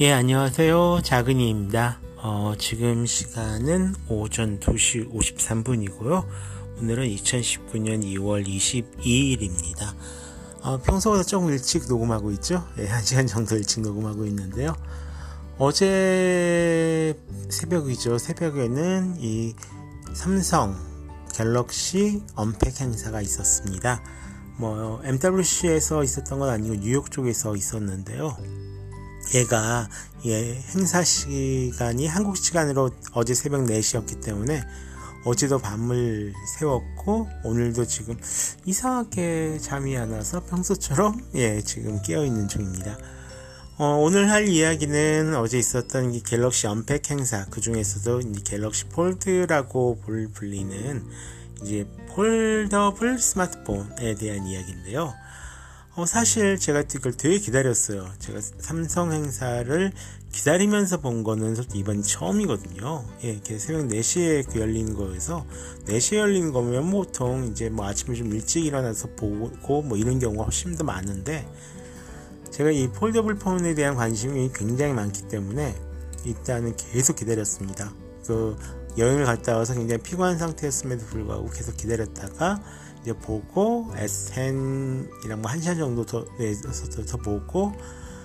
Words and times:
예, 0.00 0.10
안녕하세요. 0.10 1.02
자근이입니다. 1.04 2.00
어, 2.16 2.54
지금 2.58 3.06
시간은 3.06 3.94
오전 4.08 4.58
2시 4.58 5.14
53분이고요. 5.14 6.26
오늘은 6.80 7.06
2019년 7.06 8.02
2월 8.02 8.44
22일입니다. 8.44 9.94
어, 10.62 10.78
평소보다 10.78 11.22
조금 11.22 11.50
일찍 11.50 11.86
녹음하고 11.86 12.32
있죠? 12.32 12.66
예, 12.78 12.88
1시간 12.90 13.28
정도 13.28 13.54
일찍 13.54 13.82
녹음하고 13.82 14.26
있는데요. 14.26 14.74
어제 15.58 17.16
새벽이죠. 17.48 18.18
새벽에는 18.18 19.18
이 19.20 19.54
삼성 20.12 20.76
갤럭시 21.32 22.20
언팩 22.34 22.80
행사가 22.80 23.20
있었습니다. 23.20 24.02
뭐, 24.56 25.00
MWC에서 25.04 26.02
있었던 26.02 26.40
건 26.40 26.48
아니고 26.48 26.80
뉴욕 26.80 27.12
쪽에서 27.12 27.54
있었는데요. 27.54 28.36
얘가 29.34 29.88
예, 30.26 30.54
행사 30.74 31.02
시간이 31.02 32.06
한국 32.06 32.36
시간으로 32.36 32.90
어제 33.12 33.34
새벽 33.34 33.64
4시였기 33.64 34.24
때문에 34.24 34.62
어제도 35.24 35.58
밤을 35.58 36.32
새웠고 36.58 37.28
오늘도 37.44 37.86
지금 37.86 38.16
이상하게 38.64 39.58
잠이 39.60 39.96
안 39.96 40.12
와서 40.12 40.44
평소처럼 40.44 41.20
예, 41.34 41.60
지금 41.62 42.00
깨어 42.02 42.24
있는 42.24 42.48
중입니다. 42.48 42.98
어, 43.76 43.96
오늘 44.00 44.30
할 44.30 44.48
이야기는 44.48 45.34
어제 45.34 45.58
있었던 45.58 46.14
이 46.14 46.22
갤럭시 46.22 46.66
언팩 46.68 47.10
행사 47.10 47.46
그 47.50 47.60
중에서도 47.60 48.20
갤럭시 48.44 48.84
폴드라고 48.86 50.00
불리는 50.32 51.04
이제 51.62 51.88
폴더블 52.10 53.18
스마트폰에 53.18 54.14
대한 54.14 54.46
이야기인데요. 54.46 55.12
어, 55.96 56.06
사실 56.06 56.58
제가 56.58 56.82
이걸 56.92 57.12
되게 57.12 57.38
기다렸어요. 57.38 58.10
제가 58.18 58.40
삼성 58.40 59.12
행사를 59.12 59.92
기다리면서 60.32 61.00
본 61.00 61.22
거는 61.22 61.54
솔직히 61.54 61.78
이번이 61.78 62.02
처음이거든요. 62.02 63.04
예, 63.22 63.40
새벽 63.58 63.86
4시에 63.86 64.44
그 64.50 64.58
열린 64.58 64.94
거여서 64.94 65.46
4시에 65.86 66.16
열린 66.16 66.52
거면 66.52 66.90
보통 66.90 67.44
이제 67.44 67.70
뭐 67.70 67.86
아침에 67.86 68.16
좀 68.16 68.32
일찍 68.32 68.66
일어나서 68.66 69.10
보고 69.14 69.82
뭐 69.82 69.96
이런 69.96 70.18
경우가 70.18 70.42
훨씬 70.42 70.74
더 70.74 70.82
많은데 70.82 71.48
제가 72.50 72.72
이 72.72 72.88
폴더블 72.88 73.36
폰에 73.36 73.74
대한 73.74 73.94
관심이 73.94 74.50
굉장히 74.52 74.94
많기 74.94 75.28
때문에 75.28 75.76
일단은 76.24 76.74
계속 76.76 77.14
기다렸습니다. 77.14 77.92
그 78.26 78.56
여행을 78.98 79.26
갔다 79.26 79.56
와서 79.56 79.74
굉장히 79.74 80.02
피곤한 80.02 80.38
상태였음에도 80.38 81.06
불구하고 81.06 81.50
계속 81.50 81.76
기다렸다가 81.76 82.60
이제 83.04 83.12
보고 83.12 83.86
S10이랑 83.94 85.36
뭐한 85.36 85.60
시간 85.60 85.76
정도 85.76 86.06
더, 86.06 86.24
네, 86.38 86.54
더, 86.54 87.04
더 87.04 87.16
보고 87.18 87.74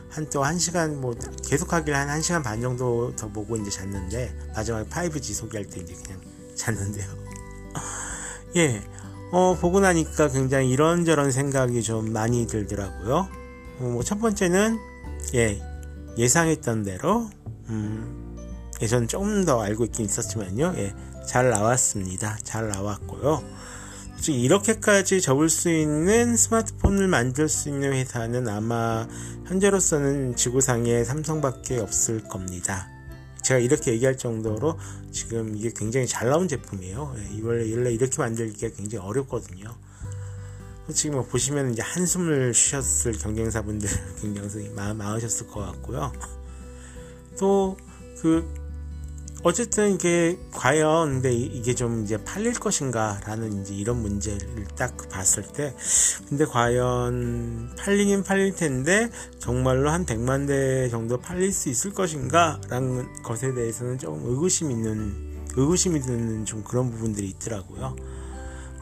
한또한 0.09 0.57
시간 0.57 1.01
뭐 1.01 1.13
계속 1.45 1.73
하길 1.73 1.93
한 1.95 2.07
1시간 2.07 2.41
반 2.41 2.61
정도 2.61 3.13
더 3.17 3.27
보고 3.27 3.57
이제 3.57 3.69
잤는데 3.69 4.33
마지막에 4.55 4.89
5G 4.89 5.33
소개할 5.33 5.67
때 5.67 5.81
이제 5.81 5.93
그냥 6.01 6.21
잤는데요. 6.55 7.05
예. 8.55 8.81
어, 9.31 9.55
보고 9.59 9.81
나니까 9.81 10.29
굉장히 10.29 10.71
이런저런 10.71 11.31
생각이 11.31 11.83
좀 11.83 12.13
많이 12.13 12.47
들더라고요. 12.47 13.27
어, 13.79 13.83
뭐첫 13.83 14.21
번째는 14.21 14.79
예. 15.35 15.61
예상했던 16.17 16.83
대로 16.83 17.29
음, 17.67 18.37
예전 18.81 19.09
조금 19.09 19.43
더 19.43 19.61
알고 19.61 19.85
있긴 19.85 20.05
있었지만요. 20.05 20.73
예. 20.77 20.95
잘 21.27 21.49
나왔습니다. 21.49 22.37
잘 22.43 22.69
나왔고요. 22.69 23.58
즉 24.21 24.33
이렇게까지 24.33 25.21
접을 25.21 25.49
수 25.49 25.69
있는 25.69 26.35
스마트폰을 26.35 27.07
만들 27.07 27.49
수 27.49 27.69
있는 27.69 27.93
회사는 27.93 28.47
아마 28.47 29.07
현재로서는 29.45 30.35
지구상에 30.35 31.03
삼성밖에 31.03 31.79
없을 31.79 32.23
겁니다. 32.23 32.89
제가 33.41 33.59
이렇게 33.59 33.93
얘기할 33.93 34.17
정도로 34.17 34.77
지금 35.11 35.55
이게 35.55 35.71
굉장히 35.75 36.07
잘 36.07 36.29
나온 36.29 36.47
제품이에요. 36.47 37.15
예, 37.17 37.41
원래 37.41 37.91
이렇게 37.91 38.21
만들기가 38.21 38.75
굉장히 38.75 39.05
어렵거든요. 39.05 39.75
지금 40.93 41.15
뭐 41.17 41.25
보시면 41.25 41.73
이제 41.73 41.81
한숨을 41.81 42.53
쉬셨을 42.53 43.17
경쟁사분들 43.19 43.89
굉장히 44.21 44.69
많으셨을 44.69 45.47
것 45.47 45.59
같고요. 45.61 46.11
또 47.37 47.77
그 48.21 48.45
어쨌든 49.41 49.93
이게 49.95 50.37
과연 50.51 51.13
근데 51.13 51.33
이게 51.33 51.73
좀 51.73 52.03
이제 52.03 52.21
팔릴 52.23 52.53
것인가라는 52.53 53.61
이제 53.61 53.73
이런 53.73 54.01
문제를 54.01 54.65
딱 54.75 54.97
봤을 55.09 55.43
때 55.43 55.73
근데 56.27 56.45
과연 56.45 57.75
팔리긴 57.77 58.23
팔릴 58.23 58.55
텐데 58.55 59.09
정말로 59.39 59.91
한 59.91 60.05
100만 60.05 60.47
대 60.47 60.89
정도 60.89 61.19
팔릴 61.19 61.53
수 61.53 61.69
있을 61.69 61.93
것인가라는 61.93 63.23
것에 63.23 63.53
대해서는 63.53 63.97
좀 63.97 64.21
의구심 64.25 64.71
있는 64.71 65.29
의구심이 65.55 66.01
드는 66.01 66.45
좀 66.45 66.63
그런 66.63 66.91
부분들이 66.91 67.27
있더라고요. 67.29 67.95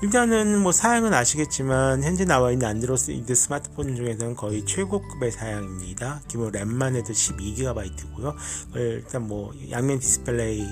일단은 0.03 0.59
뭐 0.59 0.71
사양은 0.71 1.11
아시겠지만 1.11 2.03
현재 2.03 2.23
나와 2.23 2.51
있는 2.51 2.67
안드로이드 2.67 3.33
스마트폰 3.33 3.95
중에서는 3.95 4.35
거의 4.35 4.63
최고급의 4.63 5.31
사양입니다. 5.31 6.21
기본 6.27 6.51
램만 6.51 6.95
해도 6.95 7.13
12GB고요. 7.13 8.35
일단 8.75 9.27
뭐 9.27 9.55
양면 9.71 9.97
디스플레이 9.97 10.63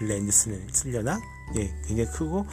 렌즈 0.00 0.48
쓰려나? 0.72 1.20
예, 1.56 1.74
굉장히 1.86 2.10
크고 2.10 2.46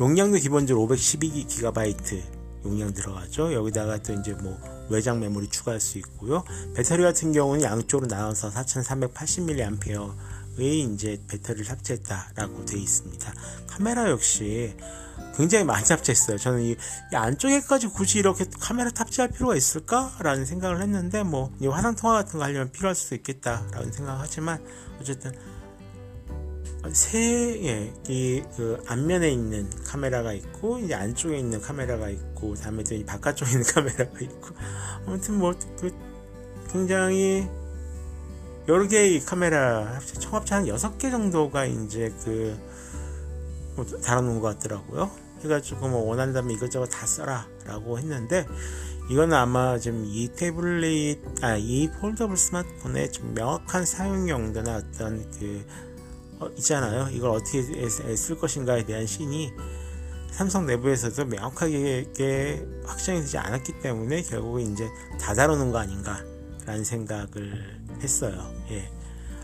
용량도 0.00 0.38
기본적으로 0.38 0.88
512GB 0.96 2.22
용량 2.64 2.94
들어가죠. 2.94 3.52
여기다가 3.52 4.02
또 4.02 4.14
이제 4.14 4.32
뭐 4.32 4.58
외장 4.88 5.20
메모리 5.20 5.48
추가할 5.48 5.80
수 5.80 5.98
있고요. 5.98 6.44
배터리 6.74 7.02
같은 7.02 7.32
경우는 7.32 7.62
양쪽으로 7.62 8.08
나눠서 8.08 8.52
4380mAh의 8.52 10.94
이제 10.94 11.22
배터리를 11.28 11.66
탑재했다라고 11.66 12.64
되어 12.64 12.78
있습니다. 12.78 13.34
카메라 13.66 14.08
역시 14.08 14.74
굉장히 15.38 15.64
많이 15.64 15.86
탑재했어요. 15.86 16.36
저는 16.36 16.62
이, 16.62 16.70
이, 16.72 17.14
안쪽에까지 17.14 17.86
굳이 17.88 18.18
이렇게 18.18 18.44
카메라 18.58 18.90
탑재할 18.90 19.30
필요가 19.30 19.54
있을까라는 19.54 20.44
생각을 20.44 20.82
했는데 20.82 21.22
뭐 21.22 21.52
화상 21.70 21.94
통화 21.94 22.14
같은 22.14 22.40
거 22.40 22.44
하려면 22.44 22.72
필요할 22.72 22.96
수도 22.96 23.14
있겠다라는 23.14 23.92
생각을 23.92 24.20
하지만 24.20 24.60
어쨌든 25.00 25.32
세, 26.92 27.18
예, 27.64 27.92
이, 28.08 28.42
그, 28.56 28.82
앞면에 28.86 29.30
있는 29.30 29.68
카메라가 29.84 30.32
있고, 30.32 30.78
이제 30.78 30.94
안쪽에 30.94 31.36
있는 31.36 31.60
카메라가 31.60 32.08
있고, 32.08 32.54
다음에 32.54 32.84
또 32.84 32.94
이 32.94 33.04
바깥쪽에 33.04 33.50
있는 33.50 33.64
카메라가 33.74 34.20
있고, 34.20 34.54
아무튼 35.04 35.38
뭐, 35.38 35.52
그, 35.80 35.92
굉장히, 36.72 37.48
여러 38.68 38.86
개의 38.86 39.20
카메라, 39.20 39.98
총합체 40.20 40.54
한 40.54 40.64
6개 40.66 41.10
정도가 41.10 41.66
이제 41.66 42.14
그, 42.24 42.56
뭐 43.74 43.84
달아놓은 43.84 44.40
것 44.40 44.58
같더라고요. 44.58 45.27
해가지고 45.42 45.88
뭐 45.88 46.04
원한다면 46.04 46.50
이것저것 46.50 46.86
다 46.86 47.06
써라 47.06 47.46
라고 47.64 47.98
했는데 47.98 48.46
이거는 49.10 49.36
아마 49.36 49.78
지금 49.78 50.04
이 50.06 50.28
태블릿 50.28 51.42
아 51.42 51.56
이 51.56 51.88
폴더블 52.00 52.36
스마트폰의 52.36 53.12
좀 53.12 53.34
명확한 53.34 53.84
사용 53.86 54.28
용도나 54.28 54.76
어떤 54.76 55.30
그 55.32 55.64
어, 56.40 56.48
있잖아요 56.56 57.08
이걸 57.10 57.30
어떻게 57.30 57.62
쓸 57.88 58.38
것인가에 58.38 58.84
대한 58.84 59.06
신이 59.06 59.52
삼성 60.30 60.66
내부에서도 60.66 61.24
명확하게 61.24 62.66
확정이 62.84 63.20
되지 63.20 63.38
않았기 63.38 63.80
때문에 63.80 64.22
결국에 64.22 64.62
이제 64.62 64.88
다 65.20 65.34
다루는 65.34 65.72
거 65.72 65.78
아닌가 65.78 66.22
라는 66.64 66.84
생각을 66.84 67.80
했어요 68.00 68.52
예. 68.70 68.90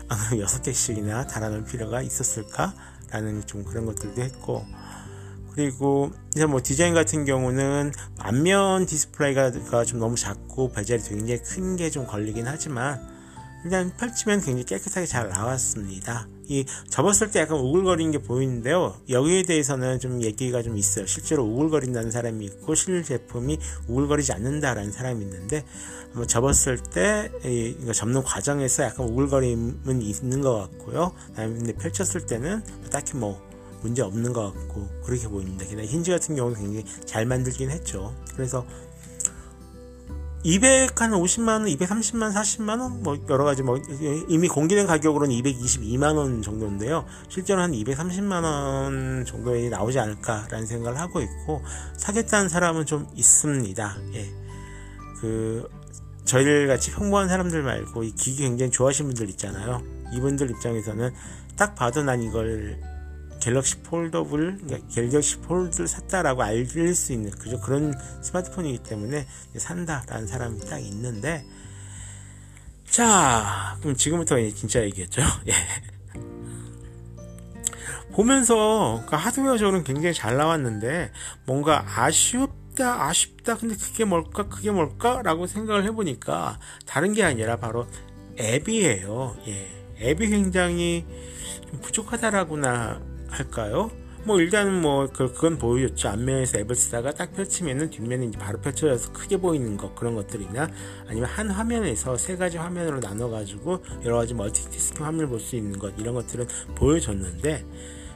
아, 0.07 0.15
6개씩이나 0.31 1.27
달아놓을 1.27 1.65
필요가 1.65 2.01
있었을까 2.01 2.73
라는 3.09 3.45
좀 3.45 3.63
그런 3.63 3.85
것들도 3.85 4.21
했고 4.21 4.65
그리고 5.55 6.11
이제 6.35 6.45
뭐 6.45 6.59
디자인 6.61 6.93
같은 6.93 7.23
경우는 7.23 7.93
앞면 8.19 8.85
디스플레이가 8.85 9.51
좀 9.85 9.99
너무 9.99 10.15
작고 10.17 10.73
bezel이 10.73 11.01
굉장히 11.03 11.41
큰 11.41 11.77
게 11.77 11.89
좀 11.89 12.05
걸리긴 12.05 12.45
하지만 12.45 12.99
일단 13.63 13.91
펼치면 13.97 14.41
굉장히 14.41 14.65
깨끗하게 14.65 15.07
잘 15.07 15.29
나왔습니다. 15.29 16.27
이 16.47 16.65
접었을 16.89 17.31
때 17.31 17.39
약간 17.39 17.57
우글거리는 17.57 18.11
게 18.11 18.17
보이는데요. 18.19 18.95
여기에 19.09 19.43
대해서는 19.43 19.99
좀 19.99 20.21
얘기가 20.21 20.61
좀 20.61 20.77
있어요. 20.77 21.07
실제로 21.07 21.43
우글거린다는 21.43 22.11
사람이 22.11 22.45
있고 22.45 22.75
실 22.75 23.03
제품이 23.03 23.57
우글거리지 23.87 24.33
않는다라는 24.33 24.91
사람이 24.91 25.23
있는데 25.23 25.63
뭐 26.13 26.27
접었을 26.27 26.77
때 26.77 27.31
이거 27.43 27.93
접는 27.93 28.23
과정에서 28.23 28.83
약간 28.83 29.07
우글거림은 29.07 30.01
있는 30.01 30.41
것 30.41 30.55
같고요. 30.59 31.13
근데 31.35 31.73
펼쳤을 31.73 32.25
때는 32.27 32.61
딱히 32.91 33.15
뭐 33.17 33.41
문제 33.85 34.01
없는 34.01 34.33
것 34.33 34.51
같고 34.51 34.89
그렇게 35.03 35.27
보입니다. 35.27 35.63
게다가 35.63 35.85
힌지 35.85 36.09
같은 36.09 36.35
경우는 36.35 36.59
굉장히 36.59 36.85
잘 37.05 37.25
만들긴 37.27 37.69
했죠. 37.69 38.15
그래서 38.33 38.65
200, 40.41 41.01
한 41.01 41.11
50만 41.11 41.47
원, 41.47 41.65
230만 41.65 42.21
원, 42.21 42.33
40만 42.33 42.79
원, 42.79 43.01
뭐, 43.01 43.17
여러 43.29 43.45
가지, 43.45 43.63
뭐, 43.63 43.81
이미 44.27 44.47
공개된 44.47 44.85
가격으로는 44.85 45.35
222만 45.35 46.15
원 46.15 46.43
정도인데요. 46.43 47.03
실제로 47.29 47.61
한 47.61 47.71
230만 47.71 48.43
원 48.43 49.25
정도에 49.25 49.69
나오지 49.69 49.97
않을까라는 49.97 50.67
생각을 50.67 50.99
하고 50.99 51.21
있고, 51.21 51.63
사겠다는 51.97 52.49
사람은 52.49 52.85
좀 52.85 53.07
있습니다. 53.15 53.97
예. 54.13 54.29
그, 55.19 55.67
저희들 56.25 56.67
같이 56.67 56.91
평범한 56.91 57.27
사람들 57.27 57.63
말고 57.63 58.03
이 58.03 58.11
기기 58.11 58.43
굉장히 58.43 58.71
좋아하시는 58.71 59.09
분들 59.09 59.29
있잖아요. 59.31 59.81
이분들 60.13 60.51
입장에서는 60.51 61.11
딱 61.57 61.73
봐도 61.73 62.03
난 62.03 62.21
이걸 62.21 62.79
갤럭시 63.45 63.77
foldable, 63.81 64.57
그러니까 64.57 64.87
갤럭시 64.87 65.37
폴드를 65.37 65.87
샀다라고 65.87 66.41
알릴 66.41 66.95
수 66.95 67.13
있는 67.13 67.29
그죠 67.29 67.61
그런 67.61 67.93
스마트폰이기 68.23 68.79
때문에 68.79 69.27
산다라는 69.55 70.25
사람이 70.25 70.61
딱 70.61 70.79
있는데 70.79 71.45
자 72.89 73.77
그럼 73.81 73.95
지금부터 73.95 74.37
진짜 74.49 74.81
얘기했죠. 74.83 75.21
예. 75.47 75.53
보면서 78.13 79.03
그 79.07 79.15
하드웨어적으로는 79.15 79.83
굉장히 79.83 80.15
잘 80.15 80.37
나왔는데 80.37 81.11
뭔가 81.45 81.85
아쉽다 81.85 83.03
아쉽다 83.03 83.57
근데 83.57 83.75
그게 83.75 84.05
뭘까 84.05 84.47
그게 84.47 84.71
뭘까 84.71 85.21
라고 85.21 85.45
생각을 85.45 85.83
해보니까 85.83 86.57
다른 86.87 87.13
게 87.13 87.23
아니라 87.23 87.57
바로 87.57 87.85
앱이에요 88.39 89.37
예 89.47 89.67
앱이 89.99 90.29
굉장히 90.29 91.05
좀 91.69 91.81
부족하다라고나 91.81 93.14
할까요? 93.29 93.91
뭐 94.25 94.41
일단은 94.41 94.81
뭐 94.81 95.07
그, 95.13 95.31
그건 95.31 95.59
보여줬죠. 95.59 96.09
앞면에서 96.09 96.57
쓰다가 96.73 97.11
딱 97.11 97.31
펼치면은 97.35 97.91
뒷면이 97.91 98.29
이제 98.29 98.39
바로 98.39 98.59
펼쳐져서 98.59 99.13
크게 99.13 99.37
보이는 99.37 99.77
것 99.77 99.93
그런 99.93 100.15
것들이나 100.15 100.67
아니면 101.07 101.29
한 101.29 101.49
화면에서 101.51 102.17
세 102.17 102.35
가지 102.35 102.57
화면으로 102.57 102.99
나눠 102.99 103.29
가지고 103.29 103.83
여러 104.03 104.17
가지 104.17 104.33
멀티태스킹 104.33 105.05
화면을 105.05 105.27
볼 105.27 105.39
수 105.39 105.55
있는 105.55 105.77
것 105.77 105.93
이런 105.99 106.15
것들은 106.15 106.47
보여줬는데 106.73 107.65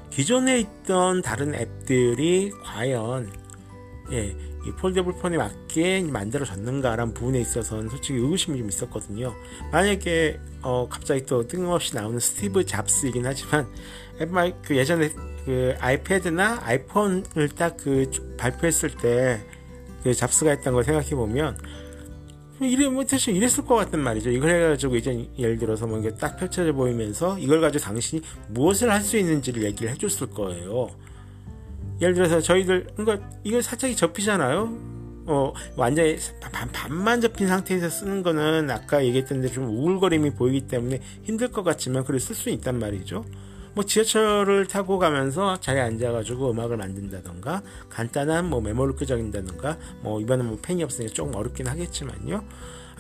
기존에 0.09 0.59
있던 0.61 1.21
다른 1.21 1.53
앱들이 1.53 2.51
과연 2.63 3.31
예, 4.11 4.35
이 4.65 4.71
foldable 4.71 5.13
폰에 5.13 5.38
맞게 5.38 6.03
만들어졌는가라는 6.03 7.13
부분에 7.13 7.39
있어서는 7.39 7.89
솔직히 7.89 8.19
의구심이 8.19 8.57
좀 8.57 8.67
있었거든요. 8.69 9.33
만약에 9.71 10.39
어, 10.61 10.88
갑자기 10.89 11.25
또 11.25 11.47
뜬금없이 11.47 11.95
나오는 11.95 12.19
스티브 12.19 12.65
잡스이긴 12.65 13.25
하지만 13.25 13.67
그 14.63 14.75
예전에 14.75 15.09
그 15.45 15.75
아이패드나 15.79 16.59
아이폰을 16.63 17.50
딱 17.56 17.77
그 17.77 18.09
발표했을 18.38 18.89
때 18.97 19.39
그 20.03 20.13
잡스가 20.13 20.51
했던 20.51 20.73
걸 20.73 20.83
생각해 20.83 21.09
보면 21.09 21.57
이래 22.61 22.89
뭐 22.89 23.06
사실 23.07 23.35
이랬을 23.35 23.65
것 23.65 23.75
같단 23.75 24.01
말이죠. 24.01 24.31
이걸 24.31 24.50
해가지고 24.51 24.97
이제 24.97 25.29
예를 25.38 25.57
들어서 25.57 25.88
뭐 25.88 25.97
이게 26.00 26.13
딱 26.15 26.35
펼쳐져 26.38 26.73
보이면서 26.73 27.38
이걸 27.39 27.61
가지고 27.61 27.85
당신이 27.85 28.21
무엇을 28.50 28.91
할 28.91 29.01
수 29.01 29.17
있는지를 29.17 29.63
얘기를 29.63 29.91
해줬을 29.91 30.27
거예요. 30.31 30.89
예를 32.01 32.13
들어서 32.13 32.39
저희들 32.39 32.87
그러니까 32.95 33.29
이거 33.43 33.61
살짝이 33.61 33.95
접히잖아요. 33.95 34.99
어 35.25 35.53
완전히 35.75 36.17
반, 36.41 36.69
반만 36.71 37.21
접힌 37.21 37.47
상태에서 37.47 37.89
쓰는 37.89 38.23
거는 38.23 38.71
아까 38.71 39.03
얘기했던 39.05 39.41
데좀 39.41 39.65
우글거림이 39.65 40.31
보이기 40.31 40.61
때문에 40.61 41.01
힘들 41.23 41.51
것 41.51 41.63
같지만 41.63 42.03
그래 42.03 42.17
쓸수 42.17 42.49
있단 42.49 42.79
말이죠. 42.79 43.25
뭐 43.75 43.83
지하철을 43.83 44.67
타고 44.67 44.97
가면서 44.97 45.59
자리에 45.59 45.81
앉아가지고 45.81 46.51
음악을 46.51 46.77
만든다던가 46.77 47.61
간단한 47.89 48.49
뭐 48.49 48.59
메모를 48.61 48.95
끄적인다던가 48.95 49.77
뭐 50.01 50.19
이번엔 50.19 50.47
뭐 50.47 50.57
펜이 50.61 50.83
없으니까 50.83 51.13
조금 51.13 51.35
어렵긴 51.35 51.67
하겠지만요. 51.67 52.43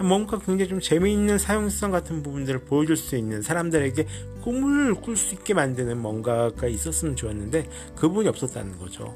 뭔가 0.01 0.39
굉장히 0.39 0.69
좀 0.69 0.79
재미있는 0.79 1.37
사용성 1.37 1.91
같은 1.91 2.23
부분들을 2.23 2.61
보여줄 2.61 2.95
수 2.95 3.15
있는 3.15 3.41
사람들에게 3.41 4.07
꿈을 4.41 4.95
꿀 4.95 5.17
수 5.17 5.35
있게 5.35 5.53
만드는 5.53 5.97
뭔가가 5.97 6.67
있었으면 6.67 7.15
좋았는데 7.15 7.69
그 7.95 8.07
부분이 8.07 8.27
없었다는 8.29 8.77
거죠. 8.77 9.15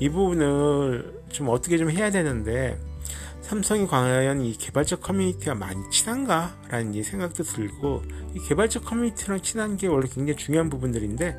이 0.00 0.08
부분을 0.08 1.22
좀 1.30 1.48
어떻게 1.48 1.78
좀 1.78 1.90
해야 1.90 2.10
되는데 2.10 2.78
삼성이 3.40 3.86
과연 3.86 4.42
이 4.42 4.52
개발자 4.52 4.96
커뮤니티와 4.96 5.54
많이 5.54 5.80
친한가 5.90 6.60
라는 6.68 7.02
생각도 7.02 7.44
들고 7.44 8.02
이 8.34 8.40
개발자 8.40 8.80
커뮤니티랑 8.80 9.40
친한 9.40 9.76
게 9.76 9.86
원래 9.86 10.06
굉장히 10.12 10.36
중요한 10.36 10.68
부분들인데 10.68 11.38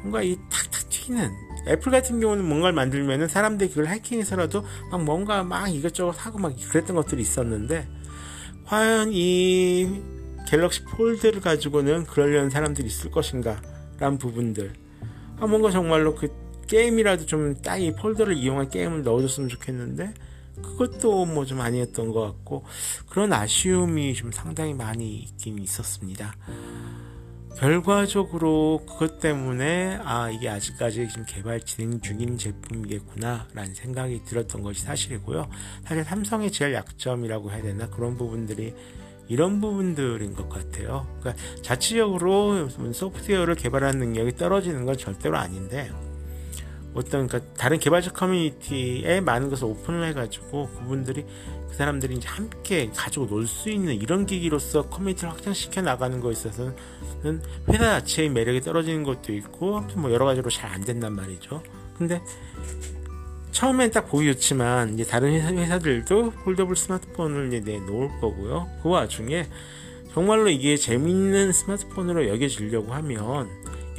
뭔가 0.00 0.22
이 0.22 0.38
탁탁 0.50 0.88
튀는 0.88 1.30
애플 1.68 1.92
같은 1.92 2.20
경우는 2.20 2.44
뭔가를 2.46 2.72
만들면은 2.74 3.28
사람들이 3.28 3.68
그걸 3.70 3.88
해킹해서라도 3.88 4.64
막 4.90 5.04
뭔가 5.04 5.42
막 5.42 5.68
이것저것 5.68 6.14
하고 6.24 6.38
막 6.38 6.54
그랬던 6.70 6.96
것들이 6.96 7.20
있었는데 7.20 7.86
과연 8.70 9.10
이 9.12 10.00
갤럭시 10.46 10.84
폴드를 10.84 11.40
가지고는 11.40 12.06
그러려는 12.06 12.50
사람들이 12.50 12.86
있을 12.86 13.10
것인가 13.10 13.60
라는 13.98 14.16
부분들 14.16 14.72
아 15.40 15.46
뭔가 15.48 15.72
정말로 15.72 16.14
그 16.14 16.28
게임이라도 16.68 17.26
좀 17.26 17.54
딱 17.62 17.78
이 17.78 17.92
폴더를 17.92 18.36
이용한 18.36 18.68
게임을 18.70 19.02
넣어줬으면 19.02 19.48
좋겠는데 19.48 20.14
그것도 20.62 21.24
뭐 21.26 21.44
좀 21.44 21.60
아니었던 21.60 22.12
것 22.12 22.20
같고 22.20 22.64
그런 23.08 23.32
아쉬움이 23.32 24.14
좀 24.14 24.30
상당히 24.30 24.72
많이 24.72 25.16
있긴 25.18 25.58
있었습니다. 25.58 26.32
결과적으로 27.60 28.80
그것 28.88 29.20
때문에 29.20 29.98
아 30.02 30.30
이게 30.30 30.48
아직까지 30.48 31.06
지금 31.10 31.26
개발 31.28 31.60
진행 31.60 32.00
중인 32.00 32.38
제품이겠구나 32.38 33.48
라는 33.52 33.74
생각이 33.74 34.24
들었던 34.24 34.62
것이 34.62 34.82
사실이고요. 34.82 35.46
사실 35.84 36.02
삼성의 36.02 36.52
제일 36.52 36.72
약점이라고 36.72 37.50
해야 37.50 37.60
되나 37.60 37.90
그런 37.90 38.16
부분들이 38.16 38.74
이런 39.28 39.60
부분들인 39.60 40.34
것 40.34 40.48
같아요. 40.48 41.06
그러니까 41.20 41.44
자체적으로 41.60 42.70
소프트웨어를 42.94 43.56
개발하는 43.56 43.98
능력이 44.00 44.36
떨어지는 44.36 44.86
건 44.86 44.96
절대로 44.96 45.36
아닌데 45.36 45.90
어떤 46.94 47.28
그러니까 47.28 47.52
다른 47.54 47.78
개발자 47.78 48.12
커뮤니티에 48.12 49.20
많은 49.20 49.48
것을 49.48 49.64
오픈을 49.66 50.06
해가지고 50.08 50.68
그분들이 50.70 51.24
그 51.68 51.74
사람들이 51.74 52.16
이제 52.16 52.28
함께 52.28 52.90
가지고 52.94 53.26
놀 53.28 53.46
수 53.46 53.70
있는 53.70 53.94
이런 53.94 54.26
기기로서 54.26 54.88
커뮤니티를 54.88 55.30
확장시켜 55.30 55.82
나가는 55.82 56.18
거에 56.20 56.32
있어서는 56.32 56.74
회사 57.68 58.00
자체의 58.00 58.30
매력이 58.30 58.60
떨어지는 58.62 59.04
것도 59.04 59.32
있고 59.32 59.78
아무튼 59.78 60.02
뭐 60.02 60.12
여러 60.12 60.24
가지로 60.24 60.50
잘 60.50 60.70
안 60.70 60.82
된단 60.84 61.14
말이죠. 61.14 61.62
근데 61.96 62.20
처음엔 63.52 63.90
딱 63.90 64.08
보여줬지만 64.08 64.94
이제 64.94 65.04
다른 65.04 65.32
회사, 65.32 65.78
들도 65.78 66.30
폴더블 66.44 66.76
스마트폰을 66.76 67.48
이제 67.48 67.60
내놓을 67.60 68.08
거고요. 68.20 68.68
그 68.82 68.88
와중에 68.88 69.46
정말로 70.14 70.48
이게 70.48 70.76
재미있는 70.76 71.52
스마트폰으로 71.52 72.28
여겨지려고 72.28 72.92
하면 72.94 73.48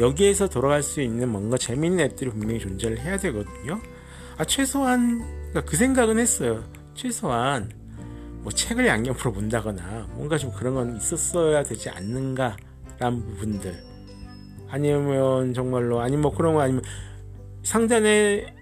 여기에서 0.02 0.50
돌아갈 0.50 0.84
수 0.84 1.00
있는 1.02 1.30
뭔가 1.30 1.58
재밌는 1.58 2.04
앱들이 2.06 2.32
분명히 2.32 2.60
존재를 2.60 3.00
해야 3.00 3.18
되거든요. 3.18 3.80
아, 4.38 4.44
최소한, 4.44 5.20
그러니까 5.50 5.62
그 5.62 5.78
생각은 5.78 6.20
했어요. 6.20 6.64
최소한, 6.96 7.72
뭐 8.42 8.52
책을 8.52 8.86
양옆으로 8.88 9.32
본다거나 9.34 10.08
뭔가 10.16 10.38
좀 10.38 10.52
그런 10.52 10.74
건 10.74 10.98
있었어야 10.98 11.64
되지 11.64 11.90
않는가, 11.90 12.58
라는 13.00 13.26
부분들. 13.26 13.84
아니면 14.70 15.54
정말로, 15.54 16.02
아니면 16.02 16.22
뭐 16.22 16.34
그런 16.34 16.54
거 16.56 16.62
아니면 16.62 16.82
상단에 17.64 18.56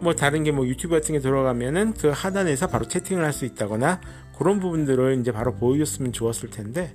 뭐 0.00 0.14
다른 0.14 0.42
게 0.42 0.50
뭐 0.50 0.66
유튜브 0.66 0.94
같은 0.94 1.12
게 1.12 1.20
들어가면은 1.20 1.94
그 1.94 2.08
하단에서 2.08 2.66
바로 2.66 2.86
채팅을 2.88 3.24
할 3.24 3.32
수 3.32 3.44
있다거나 3.44 4.00
그런 4.38 4.60
부분들을 4.60 5.18
이제 5.20 5.32
바로 5.32 5.54
보여줬으면 5.54 6.12
좋았을 6.12 6.50
텐데 6.50 6.94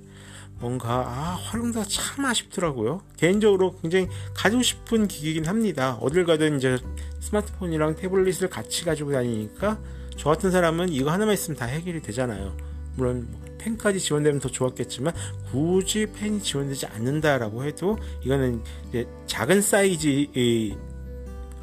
뭔가 0.60 1.06
아 1.06 1.38
활용도가 1.40 1.86
참 1.88 2.24
아쉽더라고요. 2.24 3.02
개인적으로 3.16 3.76
굉장히 3.80 4.08
가지고 4.34 4.62
싶은 4.62 5.06
기기긴 5.06 5.46
합니다. 5.46 5.96
어딜 6.00 6.24
가든 6.24 6.56
이제 6.56 6.78
스마트폰이랑 7.20 7.96
태블릿을 7.96 8.48
같이 8.50 8.84
가지고 8.84 9.12
다니니까 9.12 9.78
저 10.16 10.30
같은 10.30 10.50
사람은 10.50 10.88
이거 10.88 11.10
하나만 11.12 11.34
있으면 11.34 11.56
다 11.56 11.66
해결이 11.66 12.02
되잖아요. 12.02 12.56
물론 12.96 13.28
뭐 13.30 13.40
펜까지 13.58 14.00
지원되면 14.00 14.40
더 14.40 14.48
좋았겠지만 14.48 15.14
굳이 15.50 16.06
펜이 16.06 16.42
지원되지 16.42 16.86
않는다라고 16.86 17.64
해도 17.64 17.96
이거는 18.22 18.60
이제 18.88 19.06
작은 19.26 19.62
사이즈의 19.62 20.76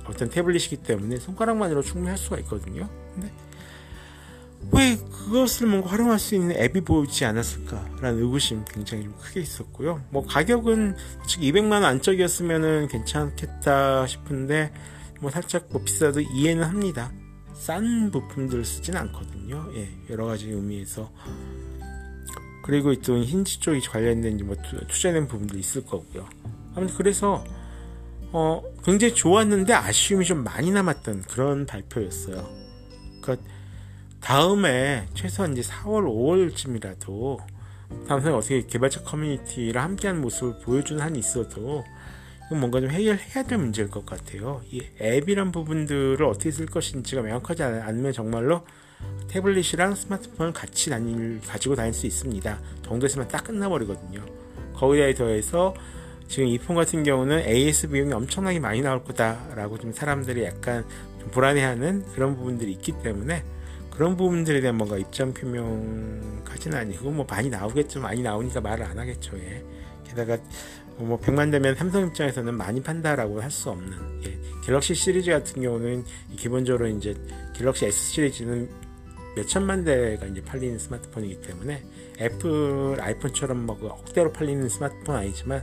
어떤 0.06 0.30
태블릿이기 0.30 0.78
때문에 0.78 1.18
손가락만으로 1.18 1.82
충분히 1.82 2.10
할 2.10 2.18
수가 2.18 2.38
있거든요. 2.40 2.88
근데 3.14 3.32
왜 4.72 4.98
그것을 4.98 5.68
뭔가 5.68 5.90
활용할 5.90 6.20
수 6.20 6.36
있는 6.36 6.56
앱이 6.56 6.82
보이지 6.82 7.26
않았을까라는 7.26 8.20
의구심 8.20 8.66
굉장히 8.66 9.04
좀 9.04 9.16
크게 9.20 9.42
있었고요. 9.42 10.02
뭐 10.10 10.26
가격은 10.26 10.96
즉 11.28 11.42
200만 11.42 11.72
원 11.72 11.86
안쪽이었으면 11.86 12.88
괜찮겠다 12.88 14.08
싶은데 14.08 14.72
뭐 15.22 15.32
살짝 15.32 15.68
뭐 15.72 15.82
비싸도 15.84 16.22
이해는 16.22 16.64
합니다. 16.64 17.12
싼 17.54 18.12
부품들을 18.12 18.66
쓰진 18.66 18.96
않거든요. 18.98 19.70
예, 19.76 19.90
여러 20.10 20.26
가지 20.26 20.50
의미에서 20.50 21.12
그리고 22.64 22.94
또 23.02 23.18
힌지 23.18 23.60
쪽이 23.60 23.82
관련된 23.82 24.46
뭐 24.46 24.56
투자된 24.88 25.28
부분도 25.28 25.58
있을 25.58 25.86
거고요. 25.86 26.28
아무튼 26.76 26.96
그래서 26.98 27.44
어 28.32 28.62
굉장히 28.84 29.14
좋았는데 29.14 29.74
아쉬움이 29.74 30.26
좀 30.26 30.44
많이 30.44 30.72
남았던 30.72 31.24
그런 31.24 31.66
발표였어요. 31.66 32.48
그러니까 33.22 33.48
다음에 34.26 35.06
최소한 35.14 35.56
이제 35.56 35.62
4월, 35.62 36.04
5월쯤이라도 36.56 37.38
삼성이 38.08 38.36
어떻게 38.36 38.66
개발자 38.66 39.04
커뮤니티랑 39.04 39.84
함께하는 39.84 40.20
모습을 40.22 40.62
보여주는 40.64 41.00
한이 41.00 41.20
있어도 41.20 41.84
이건 42.48 42.60
뭔가 42.60 42.82
좀 42.82 42.90
해결해야 42.90 43.44
될 43.44 43.60
문제일 43.60 43.88
것 43.88 44.04
같아요. 44.04 44.64
이 44.72 44.82
앱이란 45.00 45.52
부분들을 45.52 46.26
어떻게 46.26 46.50
쓸 46.50 46.66
것인지가 46.66 47.22
명확하지 47.22 47.62
않으면 47.62 48.14
정말로 48.14 48.66
태블릿이랑 49.28 49.94
스마트폰을 49.94 50.54
같이 50.54 50.90
다닐, 50.90 51.40
가지고 51.42 51.76
다닐 51.76 51.94
수 51.94 52.08
있습니다. 52.08 52.60
정도 52.82 53.06
있으면 53.06 53.28
딱 53.28 53.44
끝나버리거든요. 53.44 54.26
거기에 54.74 55.14
더해서 55.14 55.76
지금 56.28 56.48
이 56.48 56.58
폰 56.58 56.76
같은 56.76 57.04
경우는 57.04 57.48
AS 57.48 57.90
비용이 57.90 58.12
엄청나게 58.12 58.60
많이 58.60 58.82
나올 58.82 59.04
거다라고 59.04 59.78
좀 59.78 59.94
사람들이 59.94 60.46
약간 60.46 60.84
좀 61.20 61.30
불안해하는 61.30 62.06
그런 62.14 62.36
부분들이 62.36 62.72
있기 62.72 62.94
때문에 63.04 63.44
그런 63.96 64.18
부분들에 64.18 64.60
대한 64.60 64.76
뭔가 64.76 64.98
입장 64.98 65.34
표명까지는 65.34 66.78
아니고 66.78 67.12
뭐 67.12 67.26
많이 67.30 67.50
나오겠죠. 67.50 68.02
많이 68.02 68.22
나오니까 68.22 68.60
말을 68.60 68.86
안 68.86 69.00
하겠죠. 69.00 69.38
예. 69.38 69.64
게다가 70.06 70.38
뭐 70.98 71.20
100만 71.20 71.52
되면 71.52 71.76
삼성 71.76 72.08
입장에서는 72.08 72.56
많이 72.56 72.82
판다라고 72.82 73.42
할 73.42 73.50
수 73.52 73.70
없는 73.70 74.22
예. 74.26 74.38
갤럭시 74.66 74.94
시리즈 74.96 75.32
같은 75.32 75.62
경우는 75.62 76.04
기본적으로 76.36 76.88
이제 76.88 77.16
갤럭시 77.54 77.86
S 77.86 78.12
시리즈는 78.12 78.70
몇 79.36 79.48
천만 79.48 79.84
대가 79.84 80.26
이제 80.26 80.42
팔리는 80.42 80.78
스마트폰이기 80.78 81.42
때문에 81.42 81.84
애플 82.20 82.98
아이폰처럼 83.00 83.66
뭐그 83.66 83.88
억대로 83.88 84.32
팔리는 84.32 84.68
스마트폰 84.68 85.16
아니지만 85.16 85.62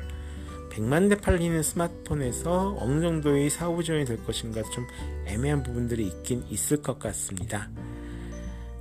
100만 0.70 1.10
대 1.10 1.16
팔리는 1.16 1.62
스마트폰에서 1.62 2.76
어느 2.78 3.00
정도의 3.02 3.50
사후 3.50 3.82
지원이 3.82 4.06
될 4.06 4.22
것인가 4.24 4.62
좀 4.70 4.86
애매한 5.26 5.62
부분들이 5.62 6.06
있긴 6.06 6.44
있을 6.48 6.80
것 6.80 6.98
같습니다. 6.98 7.68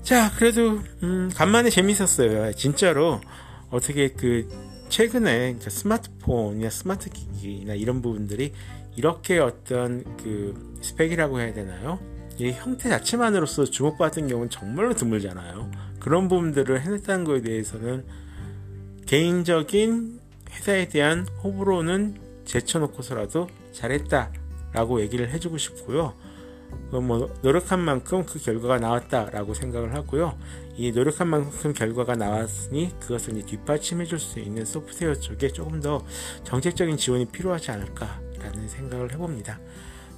자, 0.03 0.31
그래도 0.35 0.81
음, 1.03 1.29
간만에 1.33 1.69
재밌었어요. 1.69 2.53
진짜로 2.53 3.21
어떻게 3.69 4.09
그 4.09 4.47
최근에 4.89 5.57
스마트폰이나 5.59 6.69
스마트 6.69 7.09
기기나 7.09 7.75
이런 7.75 8.01
부분들이 8.01 8.51
이렇게 8.95 9.37
어떤 9.37 10.03
그 10.17 10.77
스펙이라고 10.81 11.39
해야 11.39 11.53
되나요? 11.53 11.99
이 12.39 12.51
형태 12.51 12.89
자체만으로서 12.89 13.65
주목받은 13.65 14.27
경우는 14.27 14.49
정말로 14.49 14.93
드물잖아요. 14.95 15.71
그런 15.99 16.27
부분들을 16.27 16.81
해냈다는 16.81 17.23
것에 17.23 17.41
대해서는 17.41 18.03
개인적인 19.05 20.19
회사에 20.49 20.87
대한 20.87 21.27
호불호는 21.43 22.15
제쳐놓고서라도 22.45 23.47
잘했다라고 23.71 25.01
얘기를 25.01 25.29
해주고 25.29 25.57
싶고요. 25.57 26.15
뭐 26.91 27.33
노력한 27.41 27.79
만큼 27.79 28.25
그 28.25 28.37
결과가 28.39 28.79
나왔다라고 28.79 29.53
생각을 29.53 29.93
하고요. 29.95 30.37
이 30.75 30.91
노력한 30.91 31.27
만큼 31.27 31.73
결과가 31.73 32.15
나왔으니 32.15 32.93
그것을 32.99 33.37
이제 33.37 33.45
뒷받침해 33.45 34.05
줄 34.05 34.19
수 34.19 34.39
있는 34.39 34.65
소프트웨어 34.65 35.15
쪽에 35.15 35.49
조금 35.49 35.79
더 35.81 36.05
정책적인 36.43 36.97
지원이 36.97 37.25
필요하지 37.25 37.71
않을까라는 37.71 38.67
생각을 38.67 39.13
해봅니다. 39.13 39.59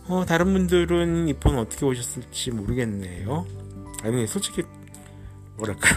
어, 0.08 0.26
다른 0.26 0.52
분들은 0.54 1.28
이 1.30 1.34
폰 1.34 1.58
어떻게 1.58 1.82
보셨을지 1.86 2.52
모르겠네요. 2.52 3.46
아니, 4.04 4.28
솔직히, 4.28 4.64
뭐랄까. 5.58 5.90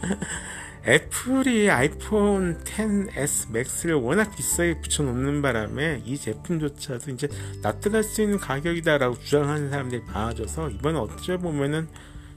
애플이 0.88 1.68
아이폰 1.68 2.62
10s 2.62 3.50
맥스를 3.50 3.96
워낙 3.96 4.30
비싸게 4.36 4.80
붙여놓는 4.82 5.42
바람에 5.42 6.02
이 6.04 6.16
제품조차도 6.16 7.10
이제 7.10 7.28
납득할 7.60 8.04
수 8.04 8.22
있는 8.22 8.38
가격이다라고 8.38 9.18
주장하는 9.18 9.70
사람들이 9.70 10.02
많아져서 10.06 10.70
이번에 10.70 10.96
어찌 10.98 11.36
보면은 11.38 11.88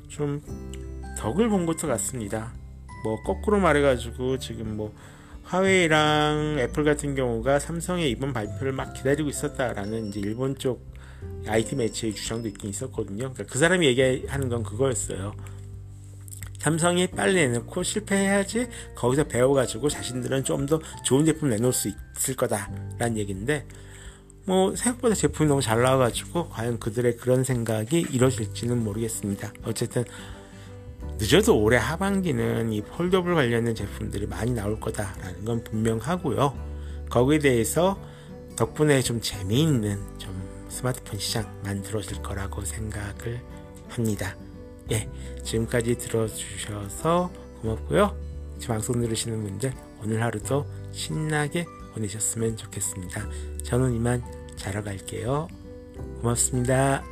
좀 0.08 0.42
덕을 1.20 1.48
본 1.50 1.68
것도 1.68 1.88
같습니다. 1.88 2.52
뭐 3.04 3.22
거꾸로 3.22 3.60
말해가지고 3.60 4.40
지금 4.40 4.78
뭐 4.78 4.96
화웨이랑 5.44 6.58
애플 6.58 6.84
같은 6.84 7.14
경우가 7.14 7.60
삼성의 7.60 8.10
이번 8.10 8.34
발표를 8.34 8.72
막 8.72 8.94
기다리고 8.94 9.30
있었다라는 9.30 10.08
이제 10.08 10.20
일본 10.22 10.58
쪽 10.58 10.90
IT 11.46 11.76
매체의 11.76 12.16
주장도 12.16 12.48
있긴 12.48 12.72
있었거든요. 12.72 13.32
그러니까 13.32 13.44
그 13.44 13.60
사람이 13.60 13.86
얘기하는 13.86 14.50
건 14.50 14.64
그거였어요. 14.64 15.36
삼성이 16.60 17.08
빨리 17.08 17.36
내놓고 17.36 17.84
실패해야지 17.84 18.68
거기서 18.96 19.24
배워가지고 19.26 19.90
자신들은 19.90 20.44
좀 20.44 20.66
더 20.68 20.80
좋은 21.04 21.26
제품 21.26 21.50
내놓을 21.50 21.74
수 21.74 21.90
있을 22.18 22.36
거다라는 22.36 23.18
얘기인데 23.18 23.66
뭐 24.46 24.76
생각보다 24.76 25.16
제품이 25.16 25.48
너무 25.48 25.62
잘 25.62 25.82
나와가지고 25.82 26.50
과연 26.50 26.80
그들의 26.80 27.18
그런 27.18 27.44
생각이 27.44 28.08
이루어질지는 28.12 28.84
모르겠습니다. 28.84 29.54
어쨌든 29.64 30.04
늦어도 31.18 31.60
올해 31.60 31.78
하반기는 31.78 32.72
이 32.74 32.82
폴더블 32.82 33.36
관련된 33.36 33.74
제품들이 33.76 34.28
많이 34.28 34.52
나올 34.52 34.80
거다라는 34.80 35.46
건 35.46 35.64
분명하고요. 35.64 36.54
거기에 37.10 37.40
대해서 37.40 38.00
덕분에 38.56 39.02
좀 39.02 39.22
재미있는 39.22 40.00
좀 40.18 40.66
스마트폰 40.70 41.20
시장 41.20 41.62
만들어질 41.64 42.22
거라고 42.22 42.64
생각을 42.64 43.42
합니다. 43.90 44.36
예, 44.92 45.10
지금까지 45.44 45.98
들어주셔서 45.98 47.32
고맙고요. 47.62 48.16
지금 48.60 48.76
방송 48.76 49.00
들으시는 49.00 49.42
분들 49.44 49.74
오늘 50.04 50.22
하루도 50.22 50.66
신나게 50.92 51.66
보내셨으면 51.94 52.58
좋겠습니다. 52.58 53.28
저는 53.64 53.94
이만 53.96 54.24
자러 54.56 54.84
갈게요. 54.84 55.48
고맙습니다. 56.22 57.04